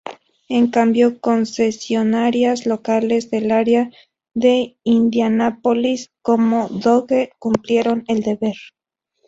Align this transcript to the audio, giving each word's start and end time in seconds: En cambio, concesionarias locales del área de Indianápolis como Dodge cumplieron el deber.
En 0.49 0.71
cambio, 0.71 1.19
concesionarias 1.19 2.65
locales 2.65 3.29
del 3.29 3.51
área 3.51 3.91
de 4.33 4.75
Indianápolis 4.81 6.09
como 6.23 6.69
Dodge 6.69 7.29
cumplieron 7.37 8.03
el 8.07 8.23
deber. 8.23 8.55